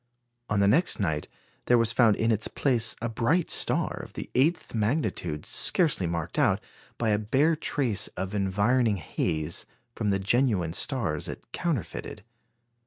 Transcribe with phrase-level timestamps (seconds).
[0.49, 1.27] On the next night,
[1.65, 6.39] there was found in its place a bright star of the eighth magnitude, scarcely marked
[6.39, 6.59] out,
[6.97, 12.23] by a bare trace of environing haze, from the genuine stars it counterfeited.